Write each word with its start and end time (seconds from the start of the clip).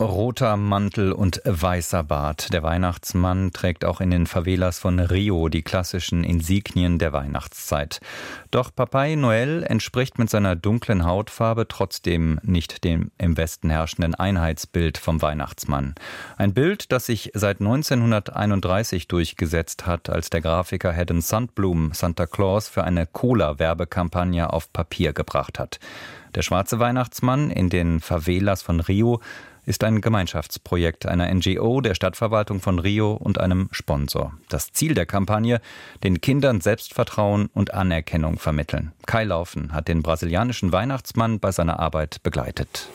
Roter 0.00 0.56
Mantel 0.56 1.12
und 1.12 1.42
weißer 1.44 2.02
Bart. 2.02 2.54
Der 2.54 2.62
Weihnachtsmann 2.62 3.50
trägt 3.52 3.84
auch 3.84 4.00
in 4.00 4.10
den 4.10 4.26
Favelas 4.26 4.78
von 4.78 4.98
Rio 4.98 5.50
die 5.50 5.60
klassischen 5.60 6.24
Insignien 6.24 6.98
der 6.98 7.12
Weihnachtszeit. 7.12 8.00
Doch 8.50 8.74
Papai 8.74 9.14
Noel 9.16 9.62
entspricht 9.62 10.18
mit 10.18 10.30
seiner 10.30 10.56
dunklen 10.56 11.04
Hautfarbe 11.04 11.68
trotzdem 11.68 12.40
nicht 12.42 12.82
dem 12.82 13.10
im 13.18 13.36
Westen 13.36 13.68
herrschenden 13.68 14.14
Einheitsbild 14.14 14.96
vom 14.96 15.20
Weihnachtsmann. 15.20 15.94
Ein 16.38 16.54
Bild, 16.54 16.92
das 16.92 17.04
sich 17.04 17.30
seit 17.34 17.60
1931 17.60 19.06
durchgesetzt 19.06 19.84
hat, 19.84 20.08
als 20.08 20.30
der 20.30 20.40
Grafiker 20.40 20.96
Haddon 20.96 21.20
Sandblum 21.20 21.92
Santa 21.92 22.24
Claus 22.24 22.68
für 22.68 22.84
eine 22.84 23.04
Cola-Werbekampagne 23.04 24.50
auf 24.50 24.72
Papier 24.72 25.12
gebracht 25.12 25.58
hat. 25.58 25.78
Der 26.34 26.42
schwarze 26.42 26.78
Weihnachtsmann 26.78 27.50
in 27.50 27.70
den 27.70 28.00
Favelas 28.00 28.62
von 28.62 28.78
Rio 28.78 29.20
ist 29.66 29.84
ein 29.84 30.00
Gemeinschaftsprojekt 30.00 31.06
einer 31.06 31.32
NGO, 31.32 31.80
der 31.80 31.94
Stadtverwaltung 31.94 32.60
von 32.60 32.78
Rio 32.78 33.12
und 33.12 33.38
einem 33.38 33.68
Sponsor. 33.72 34.32
Das 34.48 34.72
Ziel 34.72 34.94
der 34.94 35.06
Kampagne, 35.06 35.60
den 36.02 36.20
Kindern 36.20 36.60
Selbstvertrauen 36.60 37.50
und 37.54 37.74
Anerkennung 37.74 38.38
vermitteln. 38.38 38.92
Kai 39.06 39.24
Laufen 39.24 39.72
hat 39.72 39.88
den 39.88 40.02
brasilianischen 40.02 40.72
Weihnachtsmann 40.72 41.40
bei 41.40 41.52
seiner 41.52 41.80
Arbeit 41.80 42.22
begleitet. 42.22 42.88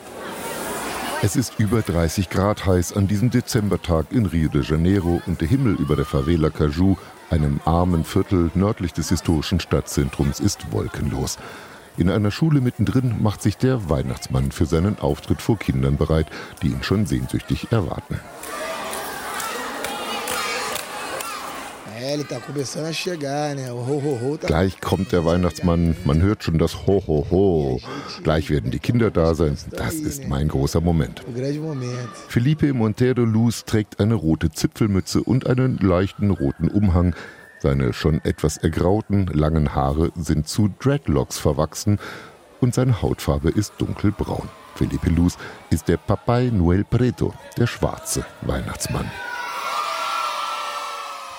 Es 1.22 1.34
ist 1.34 1.54
über 1.58 1.80
30 1.80 2.28
Grad 2.28 2.66
heiß 2.66 2.94
an 2.94 3.08
diesem 3.08 3.30
Dezembertag 3.30 4.12
in 4.12 4.26
Rio 4.26 4.48
de 4.50 4.62
Janeiro 4.62 5.22
und 5.26 5.40
der 5.40 5.48
Himmel 5.48 5.74
über 5.74 5.96
der 5.96 6.04
Favela 6.04 6.50
Caju, 6.50 6.96
einem 7.30 7.58
armen 7.64 8.04
Viertel 8.04 8.50
nördlich 8.54 8.92
des 8.92 9.08
historischen 9.08 9.58
Stadtzentrums, 9.58 10.40
ist 10.40 10.70
wolkenlos. 10.72 11.38
In 11.98 12.10
einer 12.10 12.30
Schule 12.30 12.60
mittendrin 12.60 13.22
macht 13.22 13.42
sich 13.42 13.56
der 13.56 13.88
Weihnachtsmann 13.88 14.52
für 14.52 14.66
seinen 14.66 14.98
Auftritt 14.98 15.40
vor 15.40 15.58
Kindern 15.58 15.96
bereit, 15.96 16.26
die 16.62 16.68
ihn 16.68 16.82
schon 16.82 17.06
sehnsüchtig 17.06 17.68
erwarten. 17.70 18.20
Gleich 24.46 24.80
kommt 24.80 25.12
der 25.12 25.24
Weihnachtsmann, 25.24 25.96
man 26.04 26.22
hört 26.22 26.44
schon 26.44 26.58
das 26.58 26.86
Ho 26.86 27.02
Ho 27.06 27.26
Ho. 27.30 27.80
Gleich 28.22 28.50
werden 28.50 28.70
die 28.70 28.78
Kinder 28.78 29.10
da 29.10 29.34
sein. 29.34 29.56
Das 29.70 29.94
ist 29.94 30.28
mein 30.28 30.48
großer 30.48 30.80
Moment. 30.80 31.22
Felipe 32.28 32.72
Montero 32.74 33.22
Luz 33.22 33.64
trägt 33.64 34.00
eine 34.00 34.14
rote 34.14 34.50
Zipfelmütze 34.50 35.22
und 35.22 35.46
einen 35.46 35.78
leichten 35.78 36.30
roten 36.30 36.68
Umhang. 36.68 37.14
Seine 37.58 37.92
schon 37.92 38.22
etwas 38.24 38.58
ergrauten, 38.58 39.26
langen 39.28 39.74
Haare 39.74 40.12
sind 40.14 40.46
zu 40.46 40.68
Dreadlocks 40.78 41.38
verwachsen 41.38 41.98
und 42.60 42.74
seine 42.74 43.00
Hautfarbe 43.02 43.50
ist 43.50 43.74
dunkelbraun. 43.78 44.48
Felipe 44.74 45.08
Luz 45.08 45.38
ist 45.70 45.88
der 45.88 45.96
Papai 45.96 46.50
Noel 46.52 46.84
Preto, 46.84 47.32
der 47.56 47.66
schwarze 47.66 48.26
Weihnachtsmann. 48.42 49.10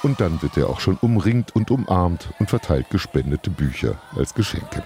Und 0.02 0.20
dann 0.20 0.42
wird 0.42 0.58
er 0.58 0.70
auch 0.70 0.80
schon 0.80 0.98
umringt 1.02 1.56
und 1.56 1.70
umarmt 1.70 2.30
und 2.40 2.50
verteilt 2.50 2.90
gespendete 2.90 3.50
Bücher 3.50 3.96
als 4.16 4.34
Geschenke. 4.34 4.84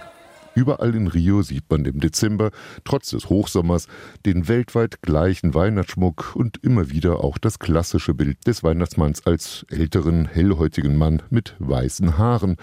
Überall 0.54 0.94
in 0.94 1.08
Rio 1.08 1.42
sieht 1.42 1.64
man 1.70 1.84
im 1.84 2.00
Dezember, 2.00 2.50
trotz 2.84 3.10
des 3.10 3.28
Hochsommers, 3.28 3.88
den 4.26 4.48
weltweit 4.48 5.02
gleichen 5.02 5.54
Weihnachtsschmuck 5.54 6.36
und 6.36 6.58
immer 6.62 6.90
wieder 6.90 7.24
auch 7.24 7.38
das 7.38 7.58
klassische 7.58 8.14
Bild 8.14 8.46
des 8.46 8.62
Weihnachtsmanns 8.62 9.26
als 9.26 9.64
älteren, 9.70 10.26
hellhäutigen 10.26 10.96
Mann 10.96 11.22
mit 11.30 11.54
weißen 11.58 12.18
Haaren. 12.18 12.56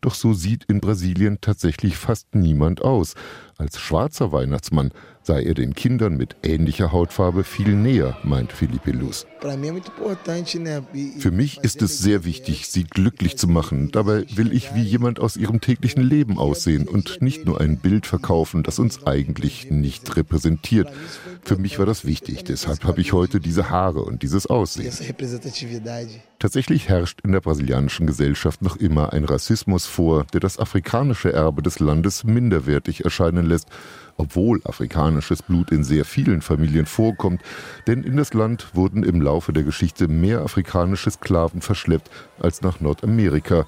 Doch 0.00 0.14
so 0.14 0.32
sieht 0.32 0.64
in 0.64 0.80
Brasilien 0.80 1.38
tatsächlich 1.40 1.96
fast 1.96 2.34
niemand 2.34 2.82
aus. 2.82 3.14
Als 3.58 3.78
schwarzer 3.78 4.32
Weihnachtsmann 4.32 4.90
sei 5.22 5.42
er 5.42 5.52
den 5.52 5.74
Kindern 5.74 6.16
mit 6.16 6.36
ähnlicher 6.42 6.92
Hautfarbe 6.92 7.44
viel 7.44 7.74
näher, 7.74 8.16
meint 8.22 8.52
Felipe 8.52 8.90
Luz. 8.92 9.26
Für 11.18 11.30
mich 11.30 11.58
ist 11.58 11.82
es 11.82 11.98
sehr 11.98 12.24
wichtig, 12.24 12.68
sie 12.68 12.84
glücklich 12.84 13.36
zu 13.36 13.48
machen. 13.48 13.90
Dabei 13.90 14.24
will 14.34 14.54
ich 14.54 14.74
wie 14.74 14.82
jemand 14.82 15.20
aus 15.20 15.36
ihrem 15.36 15.60
täglichen 15.60 16.02
Leben 16.02 16.38
aussehen 16.38 16.88
und 16.88 17.20
nicht 17.20 17.44
nur 17.44 17.60
ein 17.60 17.78
Bild 17.78 18.06
verkaufen, 18.06 18.62
das 18.62 18.78
uns 18.78 19.06
eigentlich 19.06 19.70
nicht 19.70 20.16
repräsentiert. 20.16 20.90
Für 21.42 21.56
mich 21.56 21.78
war 21.78 21.84
das 21.84 22.06
wichtig, 22.06 22.44
deshalb 22.44 22.84
habe 22.84 23.02
ich 23.02 23.12
heute 23.12 23.40
diese 23.40 23.68
Haare 23.68 24.02
und 24.02 24.22
dieses 24.22 24.46
Aussehen. 24.46 24.90
Tatsächlich 26.40 26.88
herrscht 26.88 27.20
in 27.20 27.32
der 27.32 27.42
brasilianischen 27.42 28.06
Gesellschaft 28.06 28.62
noch 28.62 28.76
immer 28.76 29.12
ein 29.12 29.26
Rassismus 29.26 29.84
vor, 29.84 30.24
der 30.32 30.40
das 30.40 30.58
afrikanische 30.58 31.30
Erbe 31.30 31.60
des 31.60 31.80
Landes 31.80 32.24
minderwertig 32.24 33.04
erscheinen 33.04 33.44
lässt, 33.44 33.68
obwohl 34.16 34.62
afrikanisches 34.64 35.42
Blut 35.42 35.70
in 35.70 35.84
sehr 35.84 36.06
vielen 36.06 36.40
Familien 36.40 36.86
vorkommt, 36.86 37.42
denn 37.86 38.04
in 38.04 38.16
das 38.16 38.32
Land 38.32 38.74
wurden 38.74 39.02
im 39.02 39.20
Laufe 39.20 39.52
der 39.52 39.64
Geschichte 39.64 40.08
mehr 40.08 40.40
afrikanische 40.40 41.10
Sklaven 41.10 41.60
verschleppt 41.60 42.10
als 42.38 42.62
nach 42.62 42.80
Nordamerika. 42.80 43.66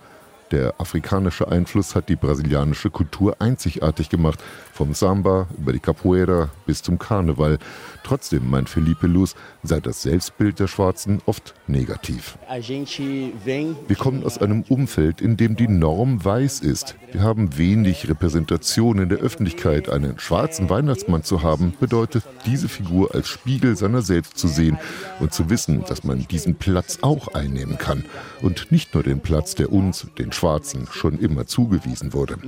Der 0.53 0.75
afrikanische 0.79 1.49
Einfluss 1.49 1.95
hat 1.95 2.11
die 2.11 2.17
brasilianische 2.17 2.91
Kultur 2.91 3.37
einzigartig 3.39 4.11
gemacht, 4.11 4.39
vom 4.75 4.93
Samba 4.93 5.49
über 5.57 5.73
die 5.73 5.81
Capoeira 5.81 6.51
bis 6.67 6.83
zum 6.83 6.99
Karneval. 6.99 7.59
Trotzdem, 8.05 8.51
meint 8.51 8.69
Felipe 8.69 9.07
Luz, 9.07 9.35
sei 9.63 9.81
das 9.81 10.03
Selbstbild 10.03 10.61
der 10.61 10.67
Schwarzen 10.67 11.23
oft 11.25 11.55
negativ. 11.67 12.37
Wir 12.51 13.97
kommen 13.97 14.25
aus 14.25 14.37
einem 14.37 14.63
Umfeld, 14.69 15.23
in 15.23 15.39
dem 15.39 15.57
die 15.57 15.69
Norm 15.69 16.23
weiß 16.23 16.61
ist. 16.61 16.97
Wir 17.13 17.21
haben 17.21 17.59
wenig 17.59 18.09
Repräsentation 18.09 18.99
in 18.99 19.11
der 19.11 19.19
Öffentlichkeit. 19.19 19.91
Einen 19.91 20.19
schwarzen 20.19 20.71
Weihnachtsmann 20.71 21.23
zu 21.23 21.43
haben, 21.43 21.75
bedeutet, 21.79 22.25
diese 22.47 22.71
Figur 22.71 23.15
als 23.15 23.29
Spiegel 23.29 23.77
seiner 23.77 24.01
selbst 24.01 24.39
zu 24.39 24.49
sehen 24.49 24.79
und 25.21 25.35
zu 25.35 25.51
wissen, 25.51 25.85
dass 25.87 26.05
man 26.05 26.27
diesen 26.27 26.55
Platz 26.55 27.01
auch 27.03 27.29
einnehmen 27.35 27.77
kann. 27.77 28.07
Und 28.41 28.73
nicht 28.73 28.95
nur 28.95 29.03
den 29.03 29.21
Platz, 29.21 29.55
der 29.55 29.71
uns, 29.73 30.07
den 30.19 30.33
Schwarzen, 30.33 30.89
schon 30.91 31.19
immer 31.19 31.47
zugewiesen 31.47 32.15
wurde. 32.15 32.39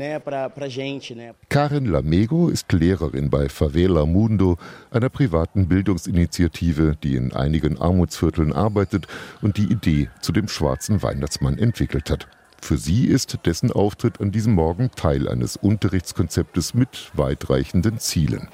Karin 1.51 1.85
Lamego 1.85 2.49
ist 2.49 2.73
Lehrerin 2.73 3.29
bei 3.29 3.51
Favela 3.51 4.07
Mundo, 4.07 4.57
einer 4.91 5.11
privaten 5.11 5.69
Bildungsinitiative, 5.69 6.97
die 7.03 7.17
in 7.17 7.35
einigen 7.35 7.79
Armutsvierteln 7.79 8.55
arbeitet 8.55 9.09
und 9.43 9.59
die 9.59 9.71
Idee 9.71 10.09
zu 10.23 10.33
dem 10.33 10.49
schwarzen 10.49 11.03
Weihnachtsmann 11.03 11.59
entwickelt 11.59 12.09
hat. 12.09 12.29
Für 12.65 12.79
sie 12.79 13.05
ist 13.05 13.41
dessen 13.45 13.71
Auftritt 13.71 14.23
an 14.23 14.33
diesem 14.33 14.55
Morgen 14.55 14.91
Teil 14.97 15.29
eines 15.29 15.59
Unterrichtskonzeptes 15.59 16.73
mit 16.73 17.11
weitreichenden 17.13 17.99
Zielen. 17.99 18.49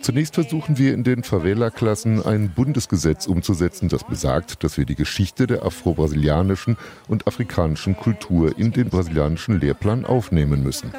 Zunächst 0.00 0.34
versuchen 0.34 0.78
wir 0.78 0.92
in 0.92 1.04
den 1.04 1.22
Favela-Klassen 1.22 2.26
ein 2.26 2.50
Bundesgesetz 2.50 3.28
umzusetzen, 3.28 3.88
das 3.88 4.02
besagt, 4.02 4.64
dass 4.64 4.78
wir 4.78 4.84
die 4.84 4.96
Geschichte 4.96 5.46
der 5.46 5.62
afro-brasilianischen 5.64 6.76
und 7.06 7.28
afrikanischen 7.28 7.96
Kultur 7.96 8.58
in 8.58 8.72
den 8.72 8.88
brasilianischen 8.88 9.60
Lehrplan 9.60 10.04
aufnehmen 10.04 10.64
müssen. 10.64 10.90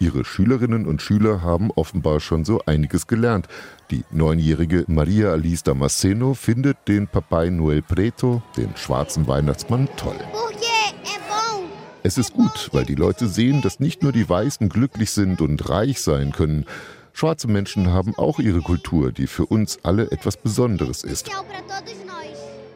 Ihre 0.00 0.24
Schülerinnen 0.24 0.86
und 0.86 1.00
Schüler 1.00 1.40
haben 1.42 1.70
offenbar 1.70 2.18
schon 2.18 2.44
so 2.44 2.60
einiges 2.66 3.06
gelernt. 3.06 3.46
Die 3.90 4.02
neunjährige 4.10 4.84
Maria 4.88 5.30
Alice 5.30 5.62
Damasceno 5.62 6.34
findet 6.34 6.78
den 6.88 7.06
Papai 7.06 7.50
Noel 7.50 7.82
Preto, 7.82 8.42
den 8.56 8.76
schwarzen 8.76 9.28
Weihnachtsmann, 9.28 9.88
toll. 9.96 10.16
Es 12.06 12.18
ist 12.18 12.34
gut, 12.34 12.68
weil 12.72 12.84
die 12.84 12.96
Leute 12.96 13.28
sehen, 13.28 13.62
dass 13.62 13.80
nicht 13.80 14.02
nur 14.02 14.12
die 14.12 14.28
Weißen 14.28 14.68
glücklich 14.68 15.10
sind 15.10 15.40
und 15.40 15.70
reich 15.70 16.02
sein 16.02 16.32
können. 16.32 16.66
Schwarze 17.14 17.48
Menschen 17.48 17.94
haben 17.94 18.14
auch 18.16 18.38
ihre 18.38 18.60
Kultur, 18.60 19.10
die 19.10 19.26
für 19.26 19.46
uns 19.46 19.78
alle 19.84 20.10
etwas 20.10 20.36
Besonderes 20.36 21.02
ist. 21.02 21.30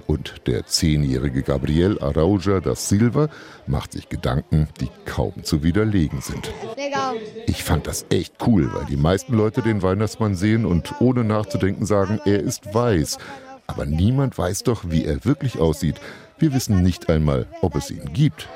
Und 0.06 0.46
der 0.46 0.64
zehnjährige 0.64 1.42
Gabriel 1.42 1.98
Arauja 2.00 2.60
da 2.60 2.74
Silva 2.74 3.28
macht 3.66 3.92
sich 3.92 4.08
Gedanken, 4.08 4.68
die 4.80 4.88
kaum 5.04 5.44
zu 5.44 5.62
widerlegen 5.62 6.22
sind. 6.22 6.50
Ich 7.46 7.62
fand 7.62 7.86
das 7.86 8.06
echt 8.08 8.32
cool, 8.46 8.72
weil 8.72 8.86
die 8.86 8.96
meisten 8.96 9.34
Leute 9.34 9.60
den 9.60 9.82
Weihnachtsmann 9.82 10.36
sehen 10.36 10.64
und 10.64 11.02
ohne 11.02 11.22
nachzudenken 11.22 11.84
sagen, 11.84 12.18
er 12.24 12.40
ist 12.40 12.72
weiß. 12.72 13.18
Aber 13.68 13.86
niemand 13.86 14.36
weiß 14.36 14.64
doch, 14.64 14.82
wie 14.88 15.04
er 15.04 15.24
wirklich 15.24 15.58
aussieht. 15.58 16.00
Wir 16.38 16.52
wissen 16.52 16.82
nicht 16.82 17.08
einmal, 17.08 17.46
ob 17.62 17.76
es 17.76 17.90
ihn 17.90 18.12
gibt. 18.12 18.48